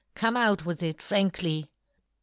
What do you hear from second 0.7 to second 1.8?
it frankly!"